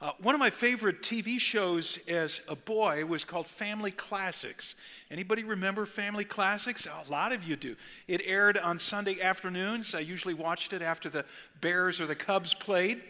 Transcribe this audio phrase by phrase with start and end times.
[0.00, 4.74] Uh, one of my favorite TV shows as a boy was called Family Classics.
[5.10, 6.86] Anybody remember Family Classics?
[6.86, 7.76] A lot of you do.
[8.08, 9.94] It aired on Sunday afternoons.
[9.94, 11.24] I usually watched it after the
[11.60, 13.02] Bears or the Cubs played.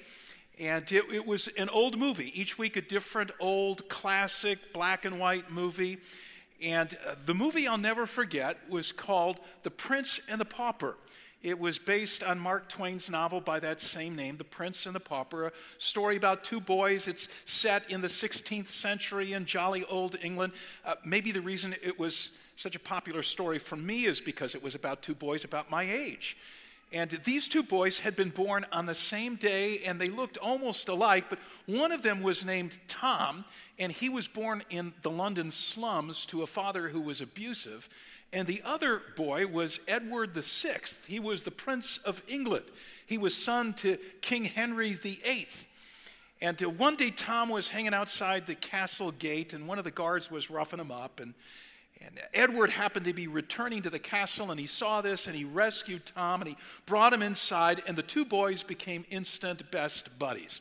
[0.61, 2.39] And it, it was an old movie.
[2.39, 5.99] Each week, a different old classic black and white movie.
[6.63, 10.97] And uh, the movie I'll never forget was called The Prince and the Pauper.
[11.45, 15.01] It was based on Mark Twain's novel by that same name, The Prince and the
[15.01, 17.07] Pauper, a story about two boys.
[17.07, 20.55] It's set in the 16th century in jolly old England.
[20.87, 24.63] Uh, maybe the reason it was such a popular story for me is because it
[24.63, 26.39] was about two boys about my age.
[26.95, 30.89] And these two boys had been born on the same day and they looked almost
[30.89, 33.45] alike, but one of them was named Tom,
[33.79, 37.91] and he was born in the London slums to a father who was abusive.
[38.35, 40.81] And the other boy was Edward VI.
[41.07, 42.65] He was the Prince of England.
[43.07, 45.47] He was son to King Henry VIII.
[46.41, 49.93] And uh, one day, Tom was hanging outside the castle gate, and one of the
[49.93, 51.21] guards was roughing him up.
[51.21, 51.35] And,
[52.01, 55.45] and Edward happened to be returning to the castle, and he saw this, and he
[55.45, 60.61] rescued Tom, and he brought him inside, and the two boys became instant best buddies.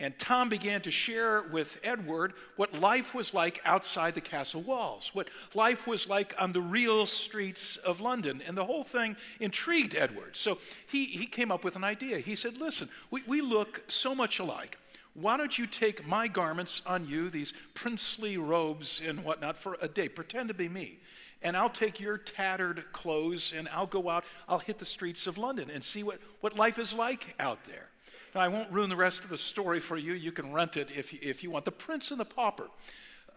[0.00, 5.10] And Tom began to share with Edward what life was like outside the castle walls,
[5.12, 8.42] what life was like on the real streets of London.
[8.46, 10.38] And the whole thing intrigued Edward.
[10.38, 12.18] So he, he came up with an idea.
[12.18, 14.78] He said, Listen, we, we look so much alike.
[15.12, 19.88] Why don't you take my garments on you, these princely robes and whatnot, for a
[19.88, 20.08] day?
[20.08, 20.98] Pretend to be me.
[21.42, 25.36] And I'll take your tattered clothes and I'll go out, I'll hit the streets of
[25.36, 27.89] London and see what, what life is like out there.
[28.34, 30.12] Now, I won't ruin the rest of the story for you.
[30.12, 31.64] You can rent it if you, if you want.
[31.64, 32.68] The Prince and the Pauper.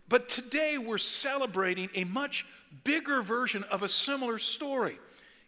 [0.08, 2.46] But today we're celebrating a much
[2.84, 5.00] bigger version of a similar story.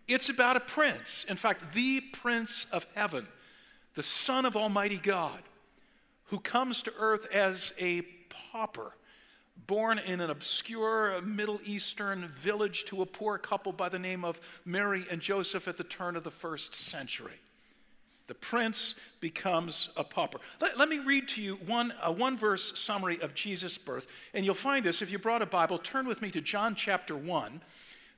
[0.08, 3.28] It's about a prince, in fact, the Prince of Heaven,
[3.96, 5.42] the Son of Almighty God,
[6.26, 8.96] who comes to earth as a pauper,
[9.68, 14.40] born in an obscure Middle Eastern village to a poor couple by the name of
[14.64, 17.40] Mary and Joseph at the turn of the first century.
[18.28, 20.40] The prince becomes a pauper.
[20.60, 24.08] Let, let me read to you one, a one verse summary of Jesus' birth.
[24.34, 27.16] And you'll find this if you brought a Bible, turn with me to John chapter
[27.16, 27.62] 1.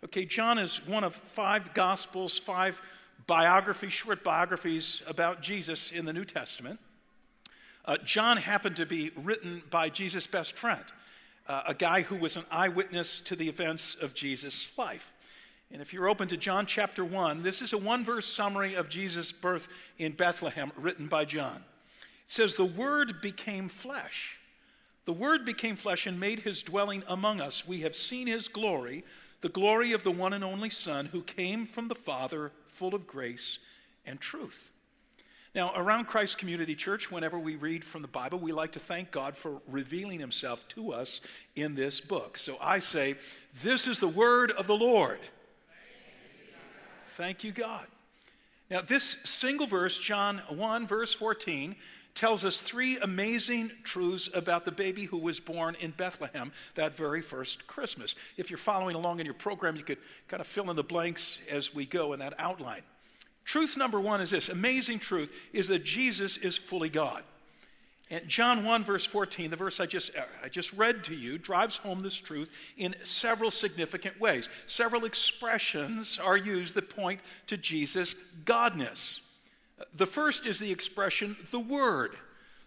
[0.06, 2.82] Okay, John is one of five gospels, five
[3.26, 6.80] biographies, short biographies about Jesus in the New Testament.
[7.84, 10.84] Uh, John happened to be written by Jesus' best friend,
[11.48, 15.14] uh, a guy who was an eyewitness to the events of Jesus' life.
[15.72, 18.90] And if you're open to John chapter 1, this is a one verse summary of
[18.90, 19.68] Jesus' birth
[19.98, 21.64] in Bethlehem written by John.
[22.00, 24.38] It says, The Word became flesh.
[25.06, 27.68] The Word became flesh and made his dwelling among us.
[27.68, 29.04] We have seen his glory,
[29.42, 33.08] the glory of the one and only Son who came from the Father, full of
[33.08, 33.60] grace
[34.06, 34.72] and truth.
[35.54, 39.12] Now, around Christ Community Church, whenever we read from the Bible, we like to thank
[39.12, 41.20] God for revealing himself to us
[41.56, 42.38] in this book.
[42.38, 43.16] So I say,
[43.64, 45.20] This is the word of the Lord.
[47.18, 47.88] Thank you, God.
[48.70, 51.76] Now, this single verse, John 1, verse 14,
[52.14, 57.24] tells us three amazing truths about the baby who was born in Bethlehem that very
[57.24, 58.14] first Christmas.
[58.38, 59.98] If you're following along in your program, you could
[60.28, 62.84] kind of fill in the blanks as we go in that outline.
[63.46, 67.24] Truth number one is this amazing truth is that Jesus is fully God.
[68.10, 71.38] And John 1, verse 14, the verse I just, uh, I just read to you,
[71.38, 74.48] drives home this truth in several significant ways.
[74.66, 78.16] Several expressions are used that point to Jesus'
[78.46, 79.20] godness.
[79.94, 82.16] The first is the expression, the Word.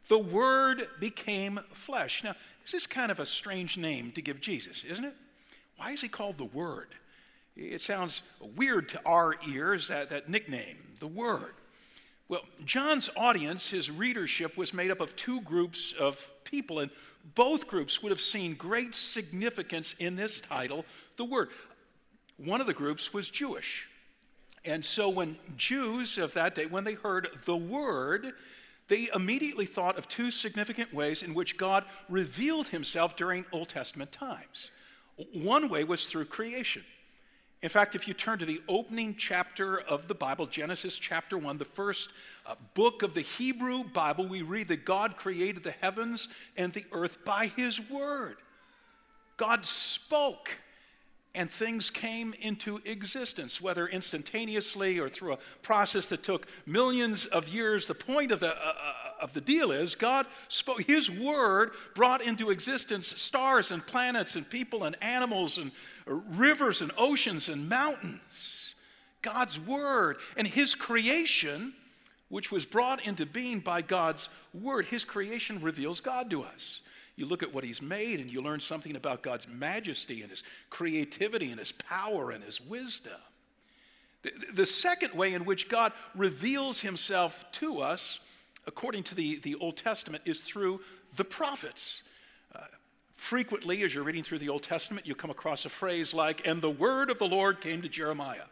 [0.09, 2.23] The Word became flesh.
[2.23, 5.15] Now, this is kind of a strange name to give Jesus, isn't it?
[5.77, 6.89] Why is he called the Word?
[7.56, 8.23] It sounds
[8.56, 11.55] weird to our ears, that, that nickname, the Word.
[12.31, 16.93] Well, John's audience, his readership, was made up of two groups of people, and
[17.35, 20.85] both groups would have seen great significance in this title,
[21.17, 21.49] the Word.
[22.37, 23.88] One of the groups was Jewish.
[24.65, 28.33] And so when Jews of that day, when they heard the Word,
[28.87, 34.12] they immediately thought of two significant ways in which God revealed himself during Old Testament
[34.12, 34.71] times.
[35.33, 36.85] One way was through creation.
[37.62, 41.59] In fact, if you turn to the opening chapter of the Bible, Genesis chapter 1,
[41.59, 42.11] the first
[42.47, 46.87] uh, book of the Hebrew Bible, we read that God created the heavens and the
[46.91, 48.37] earth by his word.
[49.37, 50.57] God spoke
[51.35, 57.49] and things came into existence, whether instantaneously or through a process that took millions of
[57.49, 57.87] years.
[57.87, 62.23] The point of the, uh, uh of the deal is God spoke, His word brought
[62.23, 65.73] into existence stars and planets and people and animals and
[66.15, 68.75] rivers and oceans and mountains.
[69.23, 71.75] God's word and his creation
[72.29, 74.87] which was brought into being by God's word.
[74.87, 76.81] His creation reveals God to us.
[77.17, 80.43] You look at what he's made and you learn something about God's majesty and his
[80.71, 83.21] creativity and his power and his wisdom.
[84.53, 88.21] The, second way in which God reveals himself to us,
[88.67, 90.81] according to the, the Old Testament, is through
[91.17, 92.03] the prophets.
[93.20, 96.62] Frequently, as you're reading through the Old Testament, you come across a phrase like, and
[96.62, 98.46] the word of the Lord came to Jeremiah.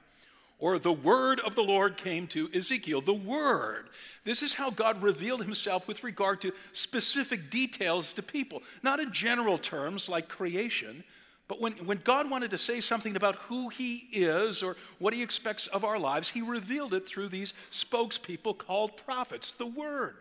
[0.58, 3.00] Or the word of the Lord came to Ezekiel.
[3.00, 3.88] The word.
[4.24, 9.10] This is how God revealed himself with regard to specific details to people, not in
[9.10, 11.02] general terms like creation,
[11.48, 15.22] but when, when God wanted to say something about who he is or what he
[15.22, 20.16] expects of our lives, he revealed it through these spokespeople called prophets, the word.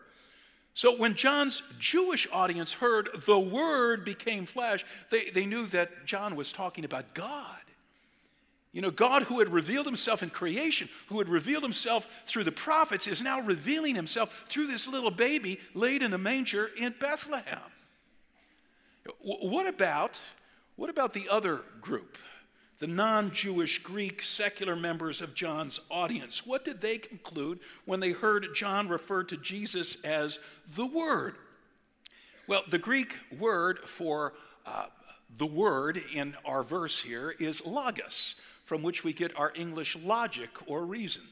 [0.78, 6.36] So when John's Jewish audience heard the word became flesh, they, they knew that John
[6.36, 7.58] was talking about God.
[8.74, 12.52] You know, God, who had revealed himself in creation, who had revealed himself through the
[12.52, 17.58] prophets, is now revealing himself through this little baby laid in a manger in Bethlehem.
[19.20, 20.20] What about,
[20.76, 22.20] what about the other group,
[22.80, 26.46] the non Jewish Greek secular members of John's audience?
[26.46, 30.40] What did they conclude when they heard John refer to Jesus as
[30.76, 31.36] the Word?
[32.48, 34.34] Well, the Greek word for
[34.66, 34.86] uh,
[35.38, 40.50] the word in our verse here is logos from which we get our English logic
[40.66, 41.24] or reason.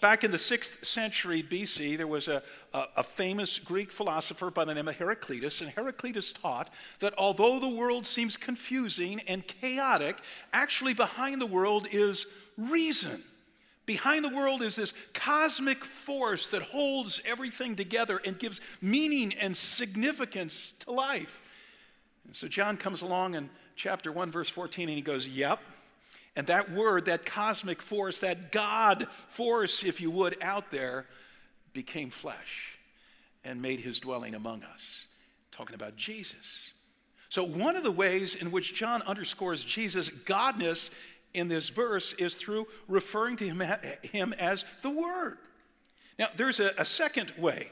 [0.00, 2.42] Back in the 6th century BC, there was a,
[2.72, 7.60] a, a, famous Greek philosopher by the name of Heraclitus, and Heraclitus taught that although
[7.60, 10.18] the world seems confusing and chaotic,
[10.54, 12.26] actually behind the world is
[12.56, 13.22] reason.
[13.84, 19.54] Behind the world is this cosmic force that holds everything together and gives meaning and
[19.54, 21.42] significance to life.
[22.24, 25.60] And so John comes along in chapter 1, verse 14, and he goes, Yep,
[26.36, 31.06] and that word, that cosmic force, that God force, if you would, out there,
[31.72, 32.78] became flesh
[33.44, 35.04] and made his dwelling among us.
[35.52, 36.70] Talking about Jesus.
[37.28, 40.90] So, one of the ways in which John underscores Jesus' godness
[41.32, 45.38] in this verse is through referring to him, as the Word.
[46.18, 47.70] Now, there's a, a second way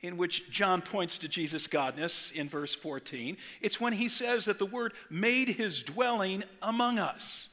[0.00, 3.36] in which John points to Jesus' godness in verse 14.
[3.60, 7.48] It's when he says that the Word made his dwelling among us.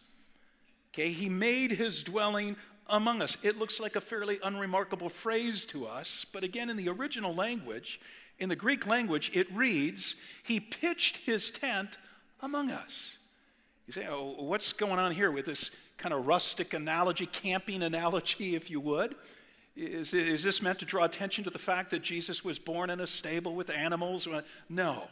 [0.94, 2.58] Okay, he made his dwelling
[2.88, 3.38] among us.
[3.44, 8.02] It looks like a fairly unremarkable phrase to us, but again, in the original language,
[8.38, 11.98] in the Greek language, it reads, He pitched his tent
[12.42, 13.14] among us.
[13.88, 18.56] You say, Oh, what's going on here with this kind of rustic analogy, camping analogy,
[18.56, 19.16] if you would?
[19.76, 23.00] Is, is this meant to draw attention to the fact that Jesus was born in
[23.00, 24.28] a stable with animals?
[24.68, 25.04] No.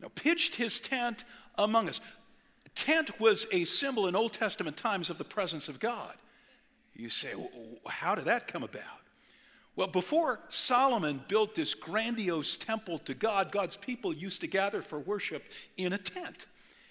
[0.00, 1.24] No, pitched his tent
[1.58, 2.00] among us
[2.74, 6.14] tent was a symbol in Old Testament times of the presence of God.
[6.94, 7.32] You say,
[7.86, 8.84] how did that come about?
[9.76, 14.98] Well, before Solomon built this grandiose temple to God, God's people used to gather for
[14.98, 15.44] worship
[15.76, 16.46] in a tent.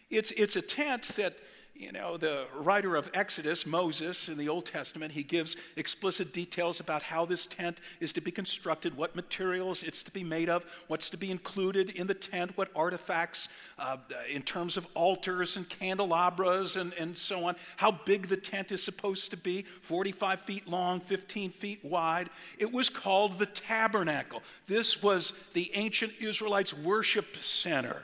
[0.10, 1.38] It's, it's a tent that
[1.80, 6.82] you know, the writer of Exodus, Moses, in the Old Testament, he gives explicit details
[6.82, 10.66] about how this tent is to be constructed, what materials it's to be made of,
[10.88, 13.96] what's to be included in the tent, what artifacts uh,
[14.30, 18.84] in terms of altars and candelabras and, and so on, how big the tent is
[18.84, 22.30] supposed to be 45 feet long, 15 feet wide.
[22.58, 24.44] It was called the tabernacle.
[24.68, 28.04] This was the ancient Israelites' worship center.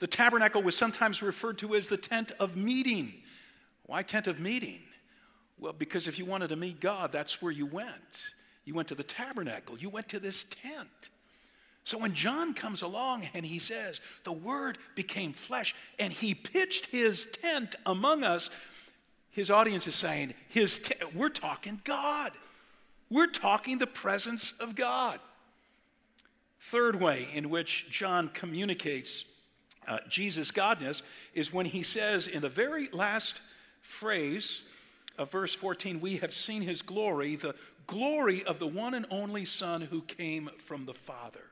[0.00, 3.12] The tabernacle was sometimes referred to as the tent of meeting.
[3.84, 4.80] Why tent of meeting?
[5.58, 8.32] Well, because if you wanted to meet God, that's where you went.
[8.64, 11.10] You went to the tabernacle, you went to this tent.
[11.84, 16.86] So when John comes along and he says, The Word became flesh and he pitched
[16.86, 18.48] his tent among us,
[19.30, 22.32] his audience is saying, his te- We're talking God.
[23.10, 25.20] We're talking the presence of God.
[26.60, 29.24] Third way in which John communicates
[29.90, 31.02] uh, Jesus' godness
[31.34, 33.40] is when he says in the very last
[33.82, 34.62] phrase
[35.18, 37.56] of verse 14, We have seen his glory, the
[37.88, 41.44] glory of the one and only Son who came from the Father.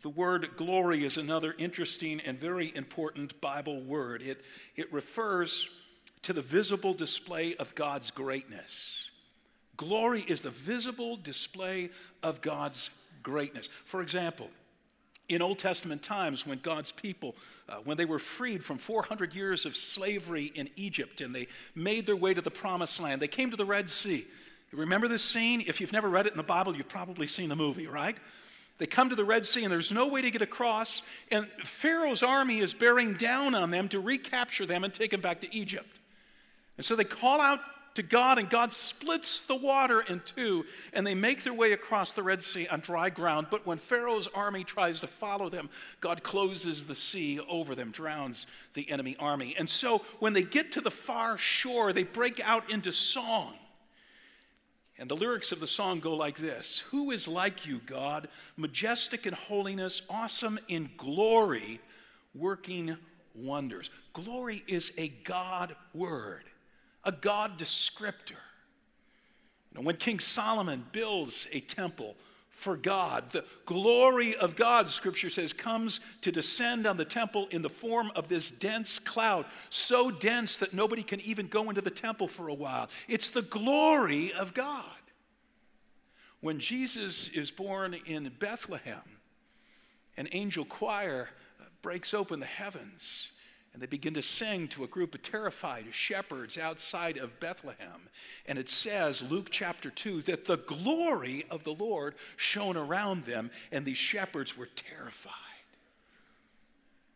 [0.00, 4.22] The word glory is another interesting and very important Bible word.
[4.22, 4.42] It,
[4.74, 5.68] it refers
[6.22, 8.74] to the visible display of God's greatness.
[9.76, 11.90] Glory is the visible display
[12.22, 12.88] of God's
[13.22, 13.68] greatness.
[13.84, 14.48] For example,
[15.28, 17.34] in Old Testament times when God's people,
[17.68, 22.06] uh, when they were freed from 400 years of slavery in Egypt and they made
[22.06, 24.26] their way to the promised land, they came to the Red Sea.
[24.72, 25.62] Remember this scene?
[25.66, 28.16] If you've never read it in the Bible, you've probably seen the movie, right?
[28.78, 32.22] They come to the Red Sea and there's no way to get across, and Pharaoh's
[32.22, 36.00] army is bearing down on them to recapture them and take them back to Egypt.
[36.76, 37.60] And so they call out
[37.94, 42.12] to God, and God splits the water in two, and they make their way across
[42.12, 43.46] the Red Sea on dry ground.
[43.50, 45.70] But when Pharaoh's army tries to follow them,
[46.00, 49.54] God closes the sea over them, drowns the enemy army.
[49.56, 53.54] And so when they get to the far shore, they break out into song.
[54.98, 59.26] And the lyrics of the song go like this Who is like you, God, majestic
[59.26, 61.80] in holiness, awesome in glory,
[62.34, 62.96] working
[63.34, 63.90] wonders?
[64.12, 66.44] Glory is a God word
[67.04, 68.36] a God descriptor.
[69.74, 72.16] And when King Solomon builds a temple
[72.48, 77.62] for God, the glory of God, Scripture says, comes to descend on the temple in
[77.62, 81.90] the form of this dense cloud, so dense that nobody can even go into the
[81.90, 82.88] temple for a while.
[83.08, 84.84] It's the glory of God.
[86.40, 89.02] When Jesus is born in Bethlehem,
[90.16, 91.30] an angel choir
[91.82, 93.30] breaks open the heavens
[93.74, 98.08] and they begin to sing to a group of terrified shepherds outside of Bethlehem.
[98.46, 103.50] And it says, Luke chapter 2, that the glory of the Lord shone around them,
[103.72, 105.32] and these shepherds were terrified.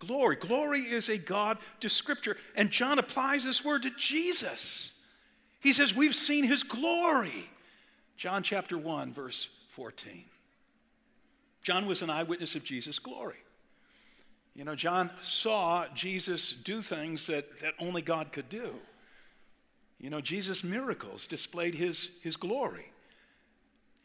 [0.00, 0.34] Glory.
[0.34, 2.34] Glory is a God descriptor.
[2.56, 4.90] And John applies this word to Jesus.
[5.60, 7.48] He says, We've seen his glory.
[8.16, 10.24] John chapter 1, verse 14.
[11.62, 13.36] John was an eyewitness of Jesus' glory.
[14.58, 18.74] You know, John saw Jesus do things that, that only God could do.
[20.00, 22.90] You know, Jesus' miracles displayed his, his glory.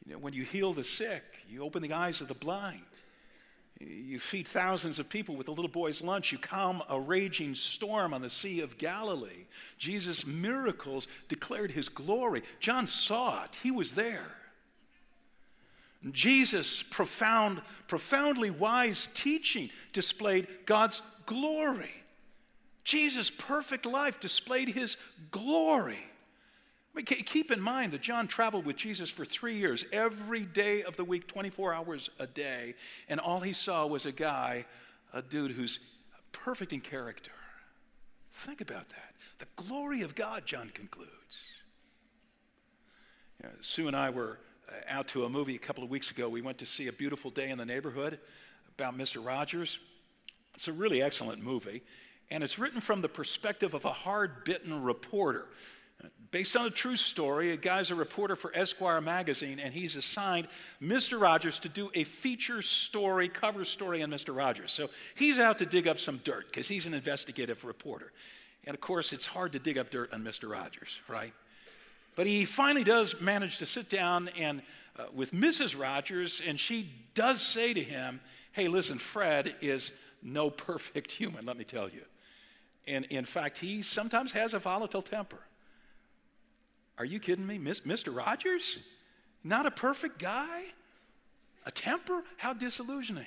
[0.05, 2.85] You know, when you heal the sick, you open the eyes of the blind,
[3.79, 8.13] you feed thousands of people with a little boy's lunch, you calm a raging storm
[8.13, 9.47] on the Sea of Galilee.
[9.79, 12.43] Jesus' miracles declared his glory.
[12.59, 14.35] John saw it, he was there.
[16.11, 21.91] Jesus' profound, profoundly wise teaching displayed God's glory.
[22.83, 24.97] Jesus' perfect life displayed his
[25.31, 26.03] glory.
[26.93, 30.83] I mean, keep in mind that John traveled with Jesus for three years, every day
[30.83, 32.75] of the week, 24 hours a day,
[33.07, 34.65] and all he saw was a guy,
[35.13, 35.79] a dude who's
[36.31, 37.31] perfect in character.
[38.33, 39.15] Think about that.
[39.39, 41.09] The glory of God, John concludes.
[43.61, 44.39] Sue and I were
[44.73, 46.29] Uh, out to a movie a couple of weeks ago.
[46.29, 48.19] We went to see A Beautiful Day in the Neighborhood
[48.77, 49.25] about Mr.
[49.25, 49.79] Rogers.
[50.55, 51.81] It's a really excellent movie,
[52.29, 55.47] and it's written from the perspective of a hard bitten reporter.
[56.31, 60.47] Based on a true story, a guy's a reporter for Esquire magazine, and he's assigned
[60.81, 61.19] Mr.
[61.19, 64.35] Rogers to do a feature story, cover story on Mr.
[64.35, 64.71] Rogers.
[64.71, 68.11] So he's out to dig up some dirt because he's an investigative reporter.
[68.65, 70.49] And of course, it's hard to dig up dirt on Mr.
[70.49, 71.33] Rogers, right?
[72.15, 74.61] But he finally does manage to sit down and
[74.97, 75.79] uh, with Mrs.
[75.79, 79.91] Rogers, and she does say to him, Hey, listen, Fred is
[80.21, 82.01] no perfect human, let me tell you.
[82.87, 85.39] And in fact, he sometimes has a volatile temper.
[86.97, 87.57] Are you kidding me?
[87.57, 88.15] Mr.
[88.15, 88.79] Rogers?
[89.43, 90.65] Not a perfect guy?
[91.65, 92.23] A temper?
[92.37, 93.25] How disillusioning.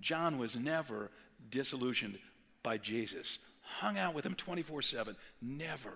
[0.00, 1.10] John was never
[1.50, 2.18] disillusioned
[2.62, 5.92] by Jesus, hung out with him 24 7, never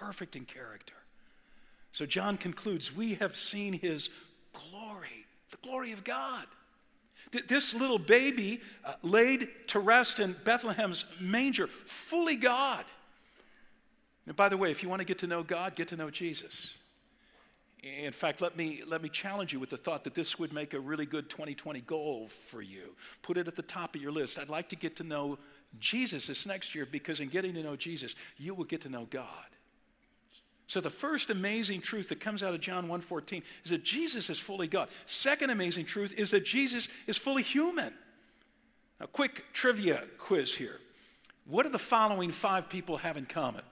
[0.00, 0.94] perfect in character.
[1.92, 4.08] So John concludes we have seen his
[4.52, 6.46] glory, the glory of God.
[7.46, 12.84] This little baby uh, laid to rest in Bethlehem's manger, fully God.
[14.26, 16.10] And by the way, if you want to get to know God, get to know
[16.10, 16.72] Jesus.
[17.82, 20.74] In fact, let me, let me challenge you with the thought that this would make
[20.74, 22.94] a really good 2020 goal for you.
[23.22, 24.38] Put it at the top of your list.
[24.38, 25.38] I'd like to get to know
[25.78, 29.06] Jesus this next year because in getting to know Jesus, you will get to know
[29.08, 29.26] God.
[30.70, 34.38] So the first amazing truth that comes out of John 1:14 is that Jesus is
[34.38, 34.88] fully God.
[35.04, 37.92] Second amazing truth is that Jesus is fully human.
[39.00, 40.78] A quick trivia quiz here.
[41.44, 43.64] What do the following five people have in common?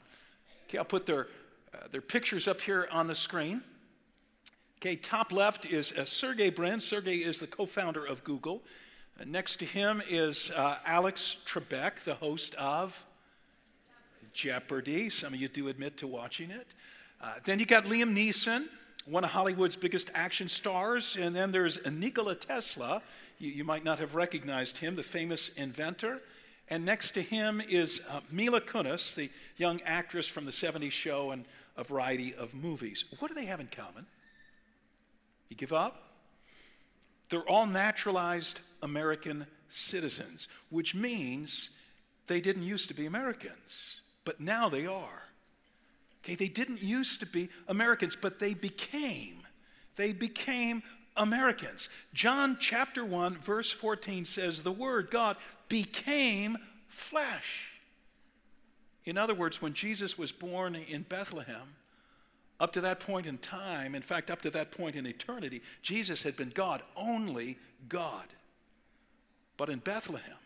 [0.65, 1.29] Okay, I'll put their,
[1.73, 3.63] uh, their pictures up here on the screen.
[4.79, 6.81] Okay, top left is uh, Sergey Brin.
[6.81, 8.65] Sergey is the co founder of Google.
[9.21, 13.05] Uh, next to him is uh, Alex Trebek, the host of
[14.33, 15.11] Jeopardy!
[15.11, 16.67] Some of you do admit to watching it.
[17.21, 18.67] Uh, then you got Liam Neeson,
[19.05, 21.17] one of Hollywood's biggest action stars.
[21.19, 23.03] And then there's Nikola Tesla.
[23.39, 26.21] You, you might not have recognized him, the famous inventor.
[26.69, 31.31] And next to him is uh, Mila Kunis, the young actress from the 70s show
[31.31, 31.45] and
[31.77, 33.05] a variety of movies.
[33.19, 34.07] What do they have in common?
[35.49, 36.03] You give up?
[37.31, 41.71] They're all naturalized American citizens, which means
[42.27, 45.28] they didn't used to be Americans, but now they are.
[46.29, 49.39] Okay, they didn't used to be Americans, but they became.
[49.97, 50.83] They became
[51.17, 51.89] Americans.
[52.13, 55.39] John chapter 1, verse 14 says, The Word, God,
[55.71, 57.71] became flesh.
[59.07, 61.77] In other words, when Jesus was born in Bethlehem,
[62.61, 66.23] Up to that point in time, in fact, up to that point in eternity, Jesus
[66.25, 67.57] had been God, only
[67.89, 68.27] God.
[69.57, 70.37] But in Bethlehem,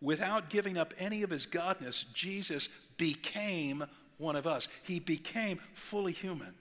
[0.00, 3.84] without giving up any of his godness, Jesus became
[4.18, 4.68] one of us.
[4.82, 6.54] He became fully human.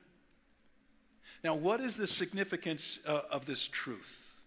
[1.44, 4.42] Now, what is the significance uh, of this truth?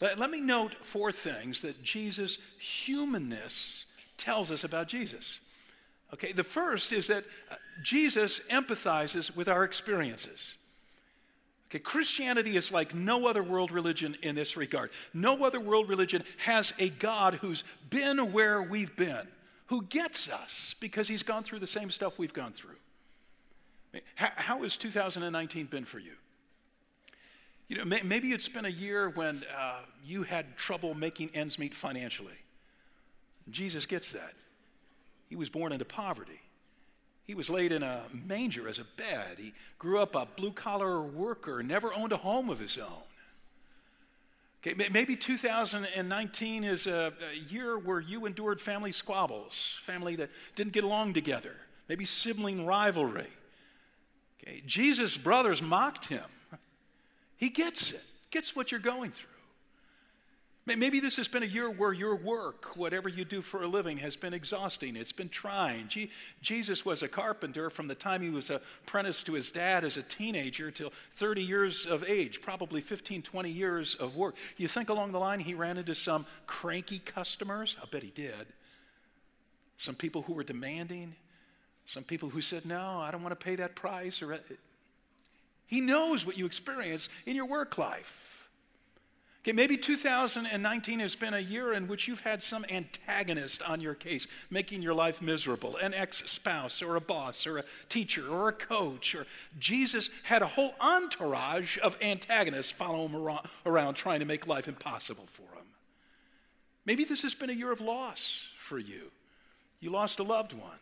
[0.00, 3.84] Let, let me note four things that Jesus' humanness
[4.16, 5.38] tells us about Jesus.
[6.12, 10.54] Okay, the first is that uh, Jesus empathizes with our experiences.
[11.68, 14.90] Okay, Christianity is like no other world religion in this regard.
[15.12, 19.28] No other world religion has a God who's been where we've been,
[19.68, 22.76] who gets us because he's gone through the same stuff we've gone through.
[24.14, 26.12] How, has 2019 been for you?
[27.68, 31.58] You know, may, maybe it's been a year when uh, you had trouble making ends
[31.58, 32.38] meet financially.
[33.50, 34.34] Jesus gets that.
[35.28, 36.40] He was born into poverty.
[37.24, 39.36] He was laid in a manger as a bed.
[39.36, 43.02] He grew up a blue collar worker, never owned a home of his own.
[44.68, 50.72] Okay, maybe 2019 is a, a, year where you endured family squabbles, family that didn't
[50.72, 51.54] get along together,
[51.88, 53.28] maybe sibling rivalry.
[54.42, 56.24] Okay, Jesus' brothers mocked him.
[57.36, 59.30] He gets it, gets what you're going through.
[60.76, 63.96] Maybe this has been a year where your work, whatever you do for a living,
[63.98, 64.96] has been exhausting.
[64.96, 65.88] It's been trying.
[66.42, 70.02] Jesus was a carpenter from the time he was apprenticed to his dad as a
[70.02, 74.36] teenager till 30 years of age, probably 15, 20 years of work.
[74.58, 77.76] You think along the line he ran into some cranky customers?
[77.82, 78.46] I bet he did.
[79.78, 81.14] Some people who were demanding,
[81.86, 84.20] some people who said, No, I don't want to pay that price.
[84.20, 84.38] Or, uh,
[85.66, 88.37] he knows what you experience in your work life.
[89.48, 93.94] Okay, maybe 2019 has been a year in which you've had some antagonist on your
[93.94, 98.50] case, making your life miserable an ex spouse, or a boss, or a teacher, or
[98.50, 99.14] a coach.
[99.14, 99.24] Or
[99.58, 104.68] Jesus had a whole entourage of antagonists following him around, around trying to make life
[104.68, 105.64] impossible for him.
[106.84, 109.10] Maybe this has been a year of loss for you.
[109.80, 110.78] You lost a loved one.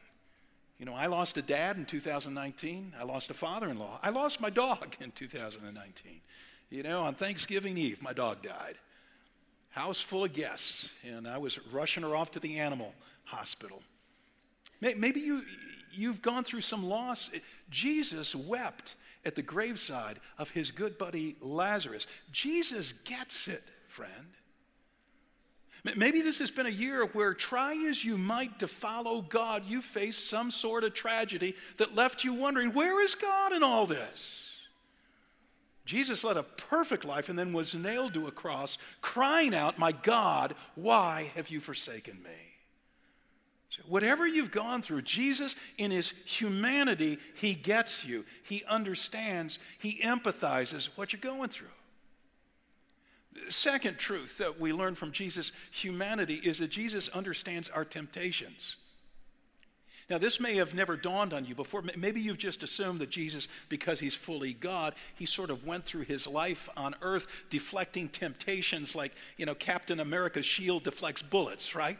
[0.80, 2.94] You know, I lost a dad in 2019.
[2.98, 4.00] I lost a father in law.
[4.02, 6.20] I lost my dog in 2019.
[6.70, 8.76] You know, on Thanksgiving Eve, my dog died.
[9.70, 13.82] House full of guests, and I was rushing her off to the animal hospital.
[14.80, 15.42] Maybe you,
[15.92, 17.30] you've gone through some loss.
[17.70, 22.06] Jesus wept at the graveside of his good buddy Lazarus.
[22.32, 24.12] Jesus gets it, friend.
[25.96, 29.80] Maybe this has been a year where, try as you might to follow God, you
[29.80, 34.45] faced some sort of tragedy that left you wondering, where is God in all this?
[35.86, 39.92] Jesus led a perfect life and then was nailed to a cross, crying out, My
[39.92, 42.56] God, why have you forsaken me?
[43.70, 48.24] So whatever you've gone through, Jesus, in his humanity, he gets you.
[48.42, 51.68] He understands, he empathizes what you're going through.
[53.48, 58.76] Second truth that we learn from Jesus' humanity is that Jesus understands our temptations.
[60.08, 61.82] Now, this may have never dawned on you before.
[61.96, 66.02] Maybe you've just assumed that Jesus, because he's fully God, he sort of went through
[66.02, 71.98] his life on earth deflecting temptations like, you know, Captain America's shield deflects bullets, right?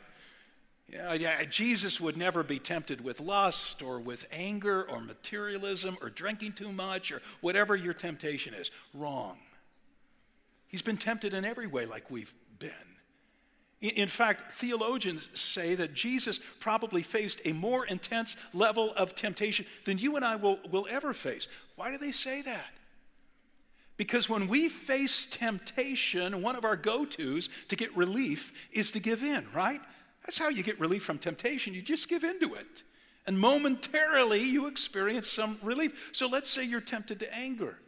[0.88, 6.09] Yeah, yeah, Jesus would never be tempted with lust or with anger or materialism or
[6.09, 8.71] drinking too much or whatever your temptation is.
[8.95, 9.37] Wrong.
[10.69, 12.71] He's been tempted in every way like we've been.
[13.90, 19.99] In fact, theologians say that Jesus probably faced a more intense level of temptation than
[19.99, 21.46] you and I will, will ever face.
[21.77, 22.66] Why do they say that?
[23.96, 29.01] Because when we face temptation, one of our go tos to get relief is to
[29.01, 29.81] give in, right?
[30.25, 31.72] That's how you get relief from temptation.
[31.72, 32.83] You just give into it.
[33.27, 36.11] And momentarily you experience some relief.
[36.12, 37.79] So let's say you're tempted to anger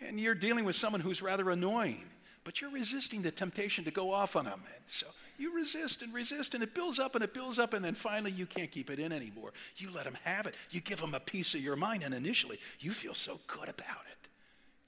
[0.00, 2.04] and you're dealing with someone who's rather annoying
[2.44, 4.62] but you're resisting the temptation to go off on them.
[4.64, 5.06] And so
[5.38, 8.30] you resist and resist, and it builds up and it builds up, and then finally
[8.30, 9.52] you can't keep it in anymore.
[9.76, 10.54] You let them have it.
[10.70, 14.04] You give them a piece of your mind, and initially you feel so good about
[14.10, 14.28] it.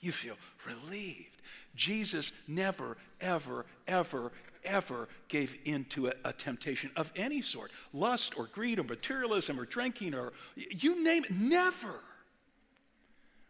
[0.01, 1.37] You feel relieved.
[1.75, 4.33] Jesus never, ever, ever,
[4.65, 9.61] ever gave in to a, a, temptation of any sort lust or greed or materialism
[9.61, 12.01] or drinking or you name it, never.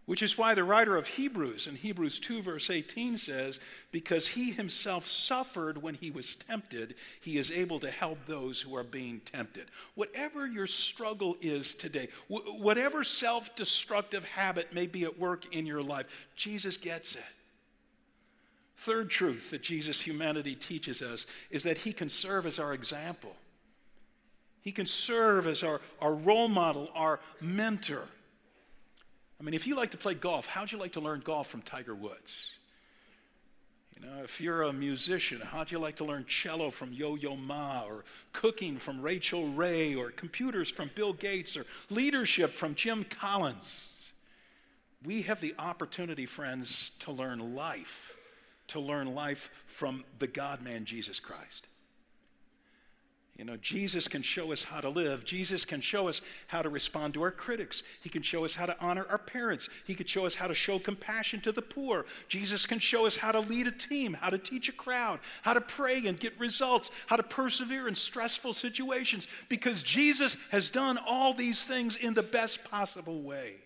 [0.06, 3.58] Which is why the writer of Hebrews in Hebrews 2, verse 18 says,
[3.90, 8.76] Because he himself suffered when he was tempted, he is able to help those who
[8.76, 9.66] are being tempted.
[9.96, 15.82] Whatever your struggle is today, whatever self destructive habit may be at work in your
[15.82, 17.22] life, Jesus gets it.
[18.76, 23.34] Third truth that Jesus' humanity teaches us is that he can serve as our example.
[24.60, 28.08] He can serve as our, our role model, our mentor.
[29.38, 31.62] I mean, if you like to play golf, how'd you like to learn golf from
[31.62, 32.46] Tiger Woods?
[33.98, 37.34] You know, if you're a musician, how'd you like to learn cello from Yo Yo
[37.36, 43.04] Ma, or cooking from Rachael Ray, or computers from Bill Gates, or leadership from Jim
[43.04, 43.84] Collins?
[45.04, 48.14] We have the opportunity, friends, to learn life,
[48.68, 51.66] to learn life from the God man, Jesus Christ.
[53.38, 55.24] You know, Jesus can show us how to live.
[55.26, 57.82] Jesus can show us how to respond to our critics.
[58.02, 59.68] He can show us how to honor our parents.
[59.86, 62.06] He could show us how to show compassion to the poor.
[62.28, 65.52] Jesus can show us how to lead a team, how to teach a crowd, how
[65.52, 70.98] to pray and get results, how to persevere in stressful situations, because Jesus has done
[71.06, 73.56] all these things in the best possible way.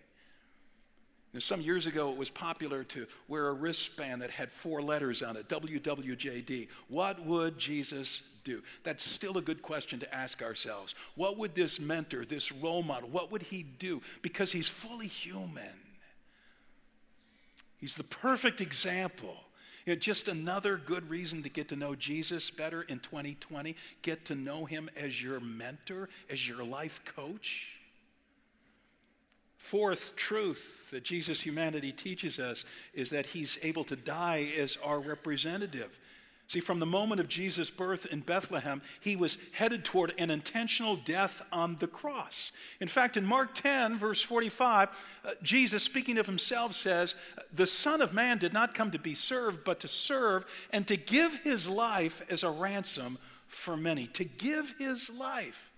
[1.33, 5.23] Know, some years ago, it was popular to wear a wristband that had four letters
[5.23, 6.67] on it WWJD.
[6.89, 8.63] What would Jesus do?
[8.83, 10.95] That's still a good question to ask ourselves.
[11.15, 14.03] What would this mentor, this role model, what would he do?
[14.23, 15.73] Because he's fully human.
[17.79, 19.37] He's the perfect example.
[19.87, 23.75] You know, just another good reason to get to know Jesus better in 2020.
[24.03, 27.69] Get to know him as your mentor, as your life coach.
[29.57, 34.99] Fourth truth that Jesus' humanity teaches us is that he's able to die as our
[34.99, 35.99] representative.
[36.51, 40.97] See, from the moment of Jesus' birth in Bethlehem, he was headed toward an intentional
[40.97, 42.51] death on the cross.
[42.81, 44.89] In fact, in Mark 10, verse 45,
[45.25, 47.15] uh, Jesus, speaking of himself, says,
[47.53, 50.97] The Son of Man did not come to be served, but to serve and to
[50.97, 54.09] give his life as a ransom for many.
[54.09, 55.71] To give his life.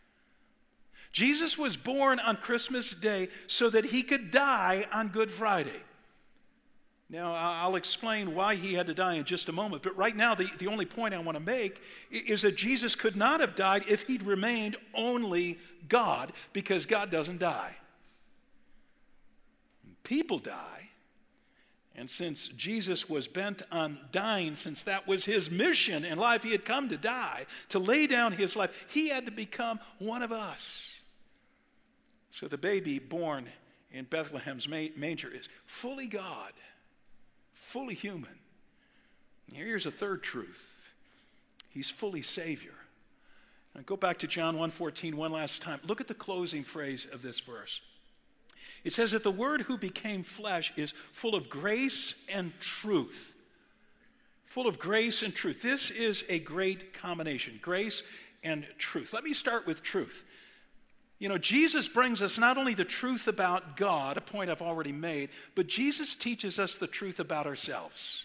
[1.12, 5.82] Jesus was born on Christmas Day so that he could die on Good Friday.
[7.12, 10.35] Now, I'll explain why he had to die in just a moment, but right now,
[10.35, 13.85] the, the only point I want to make is that Jesus could not have died
[13.87, 15.59] if he'd remained only
[15.90, 17.77] God, because God doesn't die.
[20.05, 20.88] People die.
[21.94, 26.53] And since Jesus was bent on dying, since that was his mission in life, he
[26.53, 30.33] had come to die, to lay down his life, he had to become one of
[30.33, 30.81] us.
[32.31, 33.51] So the baby born
[33.90, 36.53] in Bethlehem's manger is fully God,
[37.72, 38.38] fully human.
[39.52, 40.92] Here's a third truth
[41.70, 42.74] He's fully Savior.
[43.74, 45.80] Now go back to John 1:14 one last time.
[45.85, 47.80] Look at the closing phrase of this verse.
[48.85, 53.35] It says that the word who became flesh is full of grace and truth.
[54.44, 55.62] Full of grace and truth.
[55.62, 58.02] This is a great combination grace
[58.42, 59.14] and truth.
[59.14, 60.26] Let me start with truth.
[61.22, 64.90] You know, Jesus brings us not only the truth about God, a point I've already
[64.90, 68.24] made, but Jesus teaches us the truth about ourselves.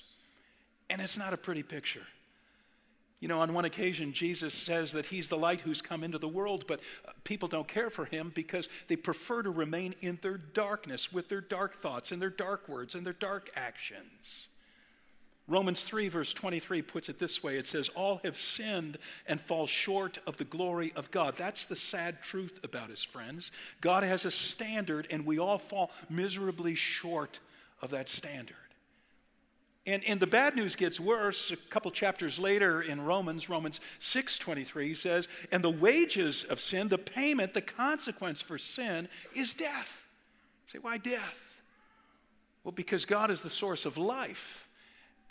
[0.90, 2.08] And it's not a pretty picture.
[3.20, 6.28] You know, on one occasion, Jesus says that he's the light who's come into the
[6.28, 10.40] world, but uh, people don't care for him because they prefer to remain in their
[10.40, 14.48] darkness with their dark thoughts and their dark words and their dark actions.
[15.48, 19.66] Romans 3, verse 23 puts it this way it says, All have sinned and fall
[19.66, 21.36] short of the glory of God.
[21.36, 23.52] That's the sad truth about his friends.
[23.80, 27.40] God has a standard, and we all fall miserably short
[27.82, 28.56] of that standard.
[29.86, 31.50] And, and the bad news gets worse.
[31.50, 36.98] A couple chapters later in Romans, Romans 6:23 says, "And the wages of sin, the
[36.98, 40.04] payment, the consequence for sin is death."
[40.72, 41.54] say, why death?
[42.64, 44.67] Well, because God is the source of life.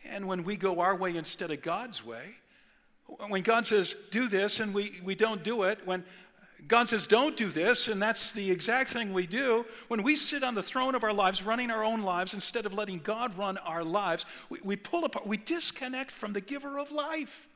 [0.05, 2.37] And when we go our way instead of God's way,
[3.29, 6.05] when God says, do this, and we, we don't do it, when
[6.67, 10.43] God says, don't do this, and that's the exact thing we do, when we sit
[10.43, 13.59] on the throne of our lives, running our own lives, instead of letting God run
[13.59, 17.47] our lives, we, we pull apart, we disconnect from the giver of life.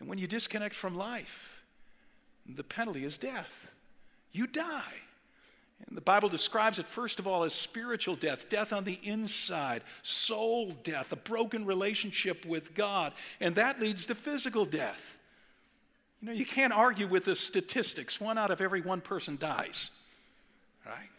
[0.00, 1.62] And when you disconnect from life,
[2.46, 3.70] the penalty is death.
[4.32, 4.94] You die.
[5.86, 9.82] And the Bible describes it, first of all, as spiritual death, death on the inside,
[10.02, 13.12] soul death, a broken relationship with God.
[13.40, 15.16] And that leads to physical death.
[16.20, 18.20] You know, you can't argue with the statistics.
[18.20, 19.90] One out of every one person dies,
[20.84, 21.10] right?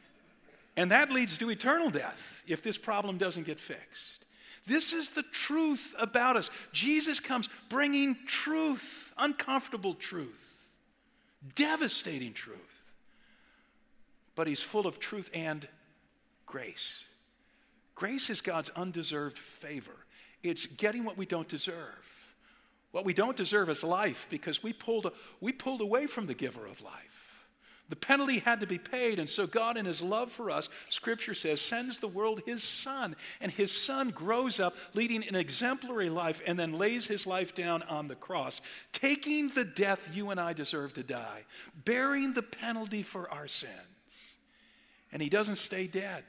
[0.75, 4.25] And that leads to eternal death if this problem doesn't get fixed.
[4.67, 6.49] This is the truth about us.
[6.73, 10.69] Jesus comes bringing truth, uncomfortable truth,
[11.55, 12.68] devastating truth
[14.39, 15.67] but he's full of truth and
[16.45, 17.03] grace.
[17.93, 20.05] Grace is God's undeserved favor,
[20.43, 22.05] it's getting what we don't deserve.
[22.91, 26.65] What we don't deserve is life because we pulled, we pulled away from the giver
[26.65, 27.43] of life.
[27.89, 31.33] The penalty had to be paid, and so God, in His love for us, Scripture
[31.33, 33.17] says, sends the world His Son.
[33.41, 37.83] And His Son grows up leading an exemplary life and then lays His life down
[37.83, 38.61] on the cross,
[38.93, 41.43] taking the death you and I deserve to die,
[41.75, 43.67] bearing the penalty for our sin
[45.11, 46.23] and he doesn't stay dead.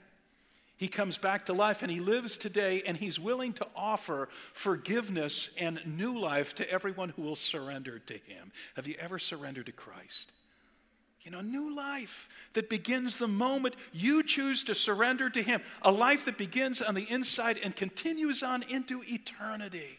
[0.77, 5.51] He comes back to life and he lives today, and he's willing to offer forgiveness
[5.59, 8.51] and new life to everyone who will surrender to him.
[8.77, 10.33] Have you ever surrendered to Christ?
[11.23, 15.61] You know, new life that begins the moment you choose to surrender to Him.
[15.83, 19.99] A life that begins on the inside and continues on into eternity.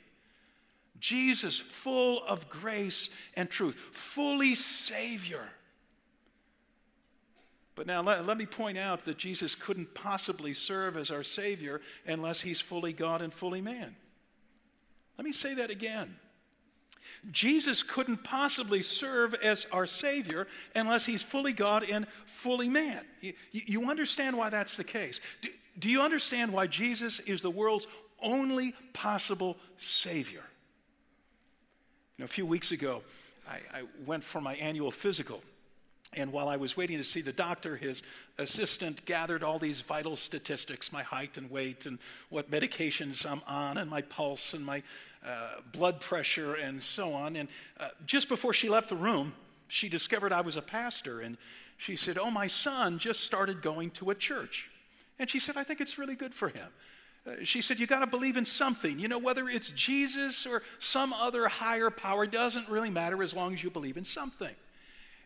[0.99, 5.47] Jesus, full of grace and truth, fully Savior.
[7.75, 11.81] But now let, let, me point out that Jesus couldn't possibly serve as our Savior
[12.05, 13.95] unless He's fully God and fully man.
[15.17, 16.15] Let me say that again.
[17.31, 23.05] Jesus couldn't possibly serve as our Savior unless He's fully God and fully man.
[23.21, 25.19] You, you understand why that's the case?
[25.41, 27.87] Do, do you understand why Jesus is the world's
[28.21, 30.43] only possible Savior?
[32.17, 33.01] You know, a few weeks ago,
[33.47, 35.41] I, I went for my annual physical.
[36.13, 38.03] And while I was waiting to see the doctor, his
[38.37, 43.77] assistant gathered all these vital statistics my height and weight, and what medications I'm on,
[43.77, 44.83] and my pulse, and my
[45.25, 47.37] uh, blood pressure, and so on.
[47.37, 47.47] And
[47.79, 49.33] uh, just before she left the room,
[49.69, 51.21] she discovered I was a pastor.
[51.21, 51.37] And
[51.77, 54.69] she said, Oh, my son just started going to a church.
[55.17, 56.67] And she said, I think it's really good for him.
[57.25, 58.99] Uh, she said, You got to believe in something.
[58.99, 63.53] You know, whether it's Jesus or some other higher power doesn't really matter as long
[63.53, 64.53] as you believe in something.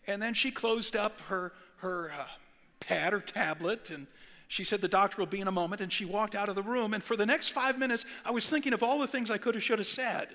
[0.08, 2.26] And then she closed up her, her uh,
[2.80, 4.08] pad or tablet and
[4.48, 5.82] she said, The doctor will be in a moment.
[5.82, 6.94] And she walked out of the room.
[6.94, 9.56] And for the next five minutes, I was thinking of all the things I could
[9.56, 10.30] have, should have said.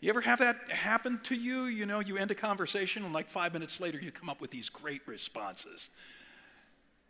[0.00, 1.64] You ever have that happen to you?
[1.64, 4.50] You know, you end a conversation, and like five minutes later, you come up with
[4.50, 5.88] these great responses.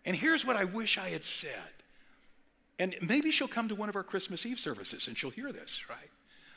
[0.04, 1.50] And here's what I wish I had said.
[2.78, 5.80] And maybe she'll come to one of our Christmas Eve services and she'll hear this,
[5.88, 6.10] right?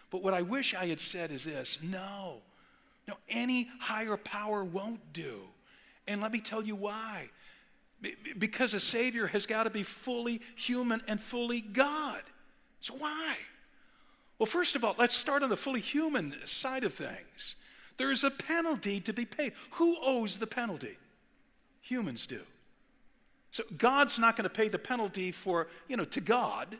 [0.09, 2.37] But what I wish I had said is this no,
[3.07, 5.41] no, any higher power won't do.
[6.07, 7.29] And let me tell you why.
[8.37, 12.21] Because a Savior has got to be fully human and fully God.
[12.79, 13.35] So, why?
[14.37, 17.55] Well, first of all, let's start on the fully human side of things.
[17.97, 19.53] There is a penalty to be paid.
[19.71, 20.97] Who owes the penalty?
[21.81, 22.41] Humans do.
[23.51, 26.77] So God's not going to pay the penalty for, you know, to God.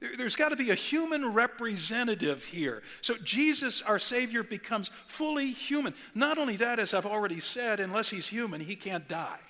[0.00, 2.82] There's got to be a human representative here.
[3.00, 5.92] So Jesus, our Savior, becomes fully human.
[6.14, 9.40] Not only that, as I've already said, unless he's human, he can't die.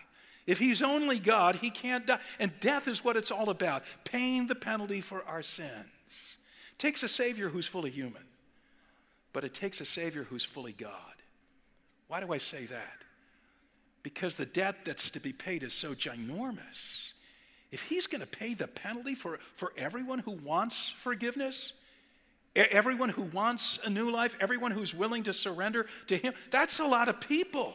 [0.47, 2.21] If he's only God, he can't die.
[2.39, 5.71] And death is what it's all about paying the penalty for our sins.
[6.73, 8.23] It takes a Savior who's fully human,
[9.35, 10.93] but it takes a Savior who's fully God.
[12.07, 13.05] Why do I say that?
[14.03, 17.08] Because the debt that's to be paid is so ginormous
[17.71, 21.73] if he's going to pay the penalty for, for everyone who wants forgiveness,
[22.55, 26.87] everyone who wants a new life, everyone who's willing to surrender to him, that's a
[26.87, 27.75] lot of people.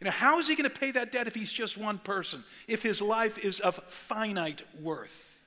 [0.00, 2.44] You know, how is he going to pay that debt if he's just one person,
[2.66, 5.42] if his life is of finite worth?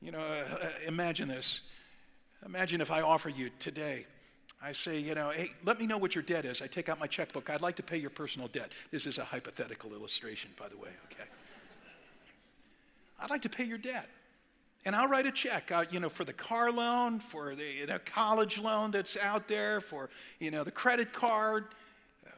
[0.00, 1.60] You know, uh, uh imagine this.
[2.44, 4.06] Imagine if I offer you today,
[4.62, 6.60] I say, you know, hey, let me know what your debt is.
[6.60, 7.48] I take out my checkbook.
[7.48, 8.72] I'd like to pay your personal debt.
[8.90, 11.28] This is a hypothetical illustration, by the way, okay?
[13.18, 14.08] I'd like to pay your debt.
[14.84, 17.86] And I'll write a check, uh, you know, for the car loan, for the you
[17.86, 21.66] know, college loan that's out there, for, you know, the credit card,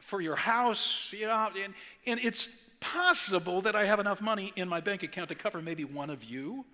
[0.01, 1.73] for your house, you know, and,
[2.05, 5.85] and it's possible that I have enough money in my bank account to cover maybe
[5.85, 6.65] one of you,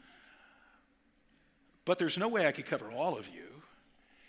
[1.86, 3.44] but there's no way I could cover all of you.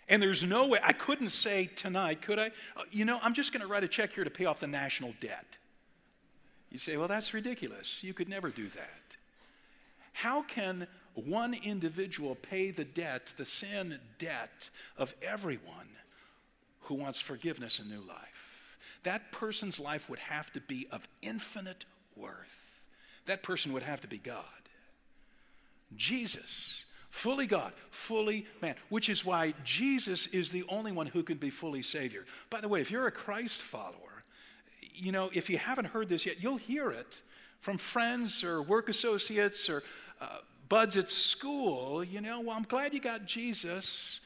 [0.09, 2.47] And there's no way, I couldn't say tonight, could I?
[2.75, 4.67] Uh, you know, I'm just going to write a check here to pay off the
[4.67, 5.57] national debt.
[6.69, 8.03] You say, well, that's ridiculous.
[8.03, 8.98] You could never do that.
[10.21, 15.87] How can one individual pay the debt, the sin debt of everyone
[16.81, 18.77] who wants forgiveness and new life?
[19.03, 21.85] That person's life would have to be of infinite
[22.17, 22.85] worth.
[23.27, 24.43] That person would have to be God.
[25.95, 31.37] Jesus, fully God, fully man, which is why Jesus is the only one who can
[31.37, 32.25] be fully Savior.
[32.49, 34.21] By the way, if you're a Christ follower,
[34.93, 37.21] you know, if you haven't heard this yet, you'll hear it
[37.59, 39.83] from friends or work associates or
[40.21, 44.19] uh, buds at school, you know, well, I'm glad you got Jesus,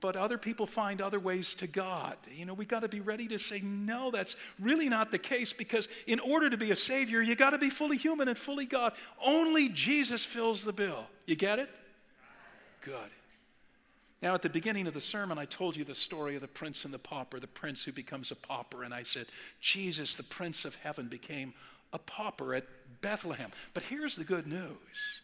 [0.00, 2.16] but other people find other ways to God.
[2.32, 5.52] You know, we got to be ready to say, no, that's really not the case
[5.52, 8.66] because in order to be a Savior, you got to be fully human and fully
[8.66, 8.92] God.
[9.24, 11.04] Only Jesus fills the bill.
[11.26, 11.68] You get it?
[12.82, 13.10] Good.
[14.22, 16.84] Now, at the beginning of the sermon, I told you the story of the prince
[16.84, 19.26] and the pauper, the prince who becomes a pauper, and I said,
[19.60, 21.54] Jesus, the prince of heaven, became
[21.92, 22.66] a pauper at
[23.00, 23.50] Bethlehem.
[23.74, 25.20] But here's the good news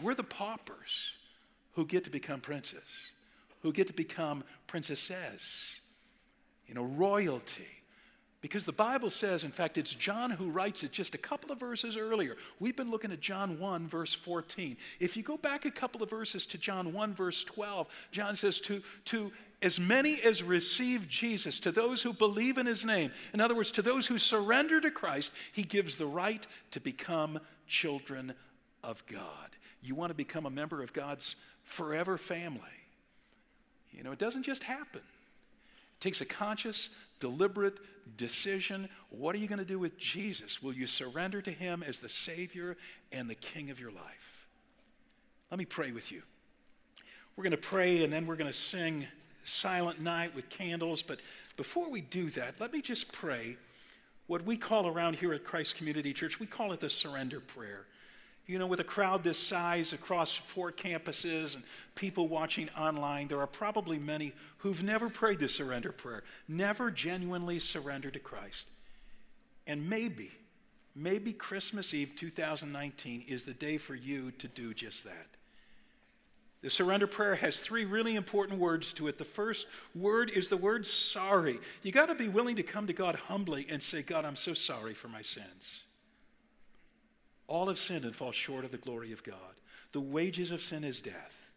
[0.00, 1.12] we're the paupers
[1.74, 2.82] who get to become princes,
[3.62, 5.76] who get to become princesses,
[6.66, 7.77] you know, royalty.
[8.40, 11.58] Because the Bible says, in fact, it's John who writes it just a couple of
[11.58, 12.36] verses earlier.
[12.60, 14.76] We've been looking at John 1, verse 14.
[15.00, 18.60] If you go back a couple of verses to John 1, verse 12, John says,
[18.60, 23.40] To, to as many as receive Jesus, to those who believe in his name, in
[23.40, 28.34] other words, to those who surrender to Christ, he gives the right to become children
[28.84, 29.50] of God.
[29.82, 32.60] You want to become a member of God's forever family.
[33.90, 35.00] You know, it doesn't just happen.
[35.00, 36.88] It takes a conscious,
[37.18, 37.78] deliberate
[38.16, 38.88] decision.
[39.10, 40.62] What are you going to do with Jesus?
[40.62, 42.76] Will you surrender to him as the Savior
[43.12, 44.46] and the King of your life?
[45.50, 46.22] Let me pray with you.
[47.36, 49.06] We're going to pray and then we're going to sing
[49.44, 51.02] Silent Night with candles.
[51.02, 51.20] But
[51.56, 53.56] before we do that, let me just pray
[54.28, 57.86] what we call around here at Christ Community Church, we call it the surrender prayer.
[58.48, 61.62] You know, with a crowd this size across four campuses and
[61.94, 67.58] people watching online, there are probably many who've never prayed the surrender prayer, never genuinely
[67.58, 68.66] surrendered to Christ.
[69.66, 70.32] And maybe,
[70.96, 75.26] maybe Christmas Eve 2019 is the day for you to do just that.
[76.62, 79.18] The surrender prayer has three really important words to it.
[79.18, 81.60] The first word is the word sorry.
[81.82, 84.54] You got to be willing to come to God humbly and say, God, I'm so
[84.54, 85.80] sorry for my sins.
[87.48, 89.34] All have sinned and fall short of the glory of God.
[89.92, 91.48] The wages of sin is death.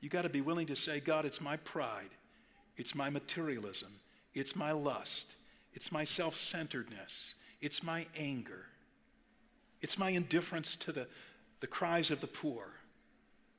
[0.00, 2.10] You got to be willing to say, God, it's my pride,
[2.76, 3.92] it's my materialism,
[4.32, 5.34] it's my lust,
[5.74, 8.66] it's my self centeredness, it's my anger,
[9.82, 11.08] it's my indifference to the,
[11.60, 12.68] the cries of the poor.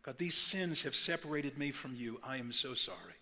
[0.04, 2.22] God, these sins have separated me from you.
[2.24, 3.17] I am so sorry.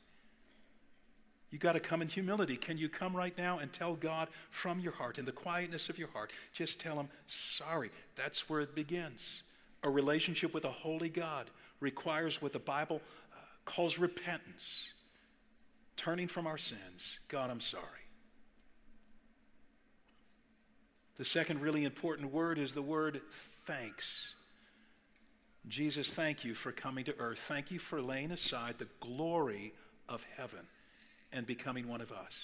[1.55, 2.57] You got to come in humility.
[2.57, 5.97] Can you come right now and tell God from your heart, in the quietness of
[5.97, 6.33] your heart?
[6.51, 7.91] Just tell Him, sorry.
[8.17, 9.41] That's where it begins.
[9.81, 12.99] A relationship with a holy God requires what the Bible
[13.31, 14.89] uh, calls repentance,
[15.95, 17.19] turning from our sins.
[17.29, 17.85] God, I'm sorry.
[21.17, 23.21] The second really important word is the word
[23.65, 24.33] thanks.
[25.69, 27.39] Jesus, thank you for coming to earth.
[27.39, 29.73] Thank you for laying aside the glory
[30.09, 30.67] of heaven
[31.35, 32.37] and becoming one of us.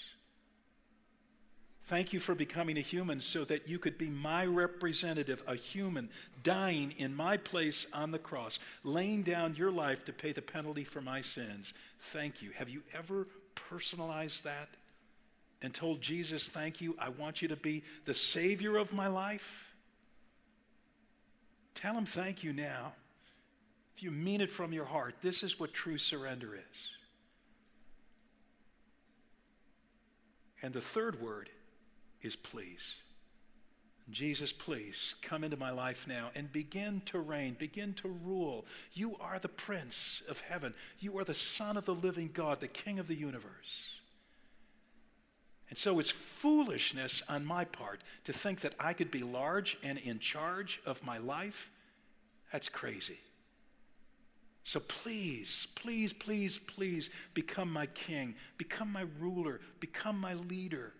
[1.86, 6.10] Thank you for becoming a human so that you could be my representative, a human,
[6.44, 10.84] dying in my place on the cross, laying down your life to pay the penalty
[10.84, 11.74] for my sins.
[11.98, 12.50] Thank you.
[12.52, 13.26] Have you ever
[13.56, 14.68] personalized that
[15.60, 19.74] and told Jesus, Thank you, I want you to be the Savior of my life?
[21.74, 22.92] Tell him thank you now.
[23.96, 26.91] If you mean it from your heart, this is what true surrender is.
[30.62, 31.50] And the third word
[32.22, 32.96] is please.
[34.10, 38.66] Jesus, please come into my life now and begin to reign, begin to rule.
[38.92, 40.74] You are the Prince of heaven.
[40.98, 43.92] You are the Son of the living God, the King of the universe.
[45.70, 49.96] And so it's foolishness on my part to think that I could be large and
[49.98, 51.70] in charge of my life.
[52.52, 53.18] That's crazy.
[54.64, 60.92] So please, please, please, please become my king, become my ruler, become my leader.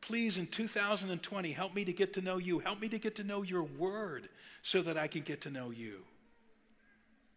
[0.00, 2.58] Please, in 2020, help me to get to know you.
[2.58, 4.28] Help me to get to know your word
[4.62, 6.02] so that I can get to know you.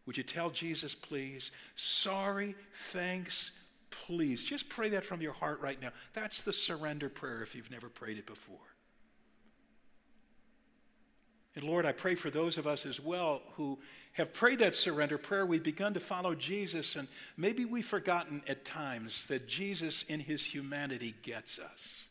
[0.06, 1.52] Would you tell Jesus, please?
[1.76, 3.52] Sorry, thanks,
[3.90, 4.44] please.
[4.44, 5.92] Just pray that from your heart right now.
[6.14, 8.58] That's the surrender prayer if you've never prayed it before.
[11.56, 13.80] And Lord, I pray for those of us as well who
[14.14, 15.46] have prayed that surrender prayer.
[15.46, 20.46] We've begun to follow Jesus, and maybe we've forgotten at times that Jesus in his
[20.46, 22.04] humanity gets us.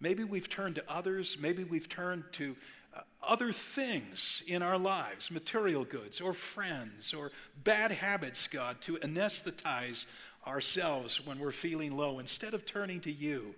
[0.00, 2.56] Maybe we've turned to others, maybe we've turned to
[2.94, 7.32] uh, other things in our lives, material goods or friends or
[7.62, 10.06] bad habits, God, to anesthetize
[10.46, 13.54] ourselves when we're feeling low instead of turning to you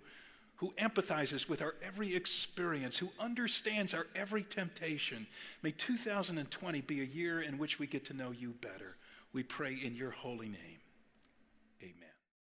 [0.57, 5.27] who empathizes with our every experience, who understands our every temptation.
[5.63, 8.97] May 2020 be a year in which we get to know you better.
[9.33, 10.76] We pray in your holy name.